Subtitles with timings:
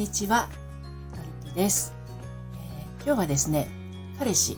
[0.00, 0.48] にちは、
[1.14, 1.92] のりぴです、
[2.54, 3.68] えー、今日はですね、
[4.18, 4.56] 彼氏、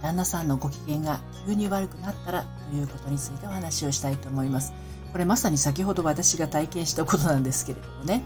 [0.00, 4.72] 旦那さんのご機嫌が急に悪くなったらということについてお話をしたいと思います。
[5.10, 8.22] これまさに先ほど私が体験したことなんですけれどもね、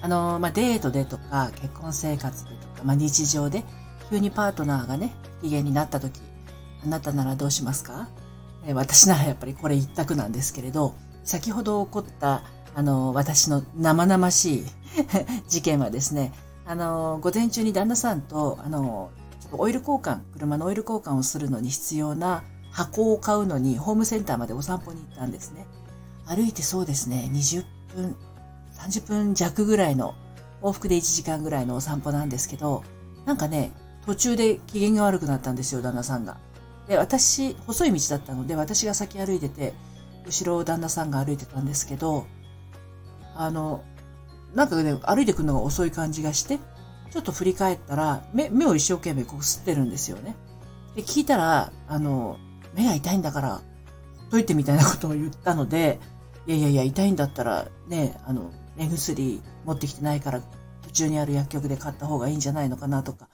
[0.00, 3.62] あの、まあ、デートでとか結婚生活でとか、まあ、日常で
[4.08, 6.22] 急にパートナーがね、機嫌になった時、
[6.82, 8.08] あなたならどうしますか、
[8.64, 12.42] えー、私ならやっぱりこれ一択なんですけれど、先ほど起こった
[12.76, 14.64] あの、私の生々しい
[15.48, 16.34] 事件はですね、
[16.66, 19.08] あの、午前中に旦那さんと、あの、
[19.52, 25.66] オイル交換、車のオイル交換をするのに必要な箱を買うのにホームセンターまでお散歩に行ったんですね。
[26.26, 28.14] 歩いてそうですね、20分、
[28.74, 30.14] 30分弱ぐらいの、
[30.60, 32.84] 往復で1時間ぐらいのお散歩なんですけど、
[33.24, 33.72] なんかね、
[34.04, 36.36] 途中で機嫌が悪くなったんですよ、旦那さんが。
[36.88, 39.72] で、私、細い道だったので、私が先歩いてて、
[40.26, 42.26] 後ろを旦那さんが歩いてたんですけど、
[43.36, 43.84] あの、
[44.54, 46.58] なんかね、歩いてくるのが遅い感じがして、
[47.10, 50.36] ちょっと振り返ったら、目、目を一生懸命こう吸ってるんですよね。
[50.94, 52.38] で、聞いたら、あの、
[52.74, 53.60] 目が痛いんだから、ほ
[54.28, 56.00] っといてみたいなことを言ったので、
[56.46, 60.40] いやいやいや、痛いんだったら、ね、あの、目薬持ってきてないから、
[60.82, 63.28] 途中にある薬局で買った方がいいんじゃないのかなとか、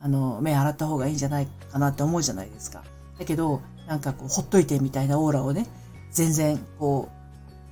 [0.00, 2.84] あの、目洗った方がいいんじゃないかなって思うじゃないですか。
[3.18, 5.66] だけど、なんかこう、ほっといてみたいなオーラをね、
[6.12, 7.08] 全然こ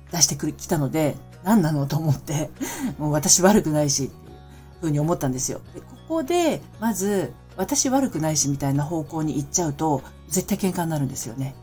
[0.09, 2.49] う、出してくる、来たので、何なのと思って、
[2.97, 5.61] もう私悪くないし、っていうふうに思ったんですよ。
[5.73, 11.55] で、ここで、まず、私悪くないしみたいな方向に行っちゃうと、絶対喧嘩になるんですよね。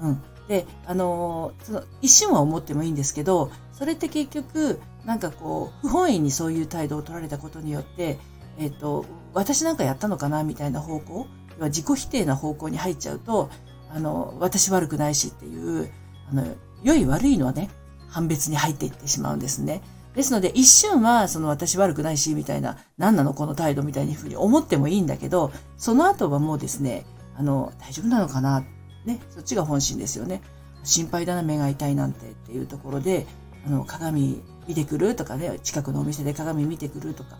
[0.00, 0.22] うん。
[0.48, 8.18] で、あのその、一瞬は思ってもいいんですけど、それって結局、なんかこう、不本意にそういう態度を取られたことによって、
[8.58, 9.04] えっ、ー、と、
[9.34, 11.26] 私なんかやったのかなみたいな方向、
[11.58, 13.50] 要は自己否定な方向に入っちゃうと、
[13.90, 15.90] あの、私悪くないしっていう、
[16.30, 16.44] あの、
[16.82, 17.70] 良い悪いのはね、
[18.08, 19.82] 判別に入っていってしまうんですね。
[20.14, 28.64] ですので、一瞬は、その私悪くないし、みたいな、何なのこの態度みたいにふうに思ってもいいんだけど、その後はもうですね、あの、大丈夫なのかな？
[29.04, 30.42] ね、そっちが本心ですよね。
[30.82, 33.26] 心配だな、目が痛いなんてっていうところで、
[33.66, 37.36] あの、鏡見てくるとかね、近くのお店で鏡見てくるとか、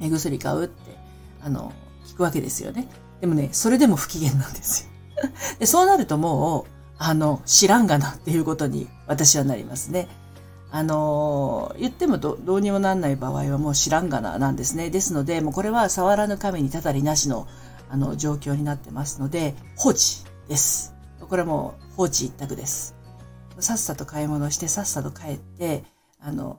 [0.00, 0.96] 目薬買うって、
[1.42, 1.72] あの、
[2.06, 2.88] 聞くわけですよね。
[3.20, 4.90] でもね、それでも不機嫌なんですよ。
[5.60, 10.08] でそうなるともう、あの、知らんがなっていうことに私はなりますね。
[10.70, 14.90] あの、言ってもどどうにもなんない場合はもう知らんがななんですね。
[14.90, 17.46] ですので、もうこれは触らぬ神にたたりなしの、
[17.90, 20.94] あの、状況になってますので、放置です。
[21.20, 22.94] これはもう放置一択です。
[23.60, 25.84] さっさと買い物してさっさと帰って、
[26.20, 26.58] あの、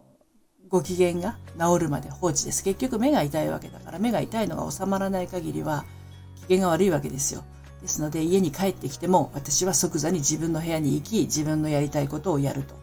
[0.69, 2.63] ご機嫌が治るまで放置です。
[2.63, 5.85] 結局目が痛いわけだから、目が痛いのが収まらない限りは、
[6.47, 7.43] 機嫌が悪いわけですよ。
[7.85, 12.73] ですので家に帰ってきても私は即座に自分の部屋に行き自分のやりたいことをやると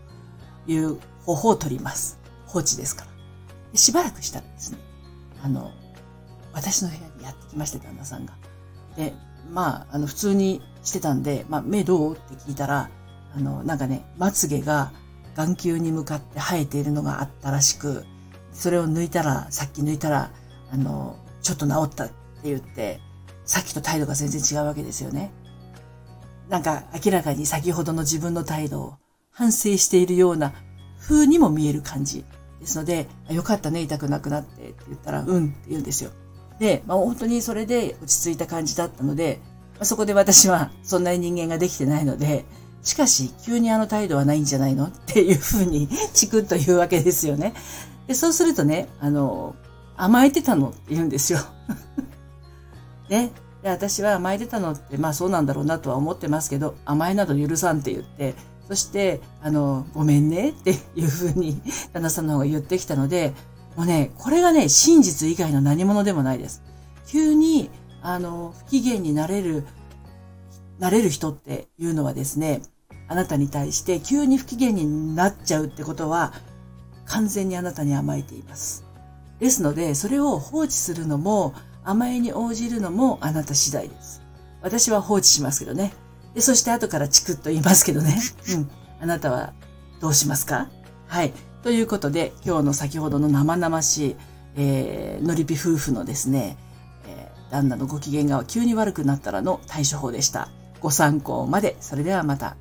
[0.71, 2.21] いう方法を取ります。
[2.47, 3.11] 放置ですから。
[3.77, 4.79] しばらくしたらですね、
[5.43, 5.73] あの、
[6.53, 8.35] 私の部屋にやってきまして、旦那さんが。
[8.97, 9.13] で、
[9.51, 12.13] まあ、あの、普通にしてたんで、まあ、目どう？
[12.13, 12.89] って聞いたら、
[13.35, 14.93] あの、なんかね、まつげが
[15.35, 18.05] 眼球に向かって生えているのがあったらしく、
[18.53, 20.31] それを抜いたら、さっき抜いたら、
[20.71, 22.15] あの、ちょっと治ったって
[22.45, 23.01] 言って、
[23.45, 25.33] さっきと態度が全然違うわけですよね。
[26.49, 28.95] なんか明らかに先ほどの自分の態度を
[29.31, 30.53] 反省しているような
[31.01, 32.25] 風にも見える感じ。
[32.61, 36.13] ですので、よかったね、痛くなくなってって言ったら、うんって言うんですよ。
[36.61, 39.41] で、まあ、本当にそれで落ち着いた感じだったので、
[39.75, 42.45] まあ、そこで私はそんなに人間ができてないので、
[42.85, 44.87] しかし、急にあの態度はないんじゃないの？
[44.87, 47.53] っていうふうにチクッと言うわけですよね。
[48.07, 49.57] で、そうするとね、あの、
[49.97, 51.41] 甘えてたのって言うんですよ。
[53.13, 53.31] ね。
[53.63, 58.35] で、私は甘えてたのって、まあそうなんだろうなとは思ってますけど、甘えなど許さんって言って、
[58.69, 61.61] そして、あの、ごめんねっていうふうに
[61.93, 63.35] 旦那さんの方が言ってきたので、
[63.77, 66.63] もうね、これがね、真実以外の何者でもないです。
[67.07, 67.71] 急に、
[68.03, 69.65] あの、不機嫌になれる、
[70.79, 72.63] なれる人っていうのはですね、
[73.09, 76.33] あなたに対して急に不機嫌になっちゃうってことは、
[77.05, 78.85] 完全にあなたに甘えています。
[79.39, 84.23] ですので、それを放置するのも、甘えに応じるのもあなた次第です。
[84.63, 85.93] 私は放置しますけどね。
[86.35, 88.21] で、そして後からチクッと言いますけどね。
[88.55, 88.71] うん。
[89.01, 89.53] あなたは
[90.01, 90.69] どうしますか？
[91.09, 91.33] はい。
[91.63, 94.17] ということで、今日の先ほどの生々しい、
[94.57, 96.57] えー、のりぴ夫婦のですね、
[97.07, 100.49] えー、旦那のご機嫌が急に悪くなったらの対処法でした。
[100.81, 101.77] ご参考まで。
[101.81, 102.57] それではまた。